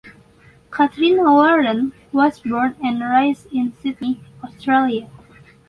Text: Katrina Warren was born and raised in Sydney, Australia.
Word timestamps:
Katrina 0.71 1.31
Warren 1.31 1.93
was 2.11 2.39
born 2.39 2.75
and 2.83 3.01
raised 3.03 3.45
in 3.53 3.71
Sydney, 3.75 4.19
Australia. 4.43 5.11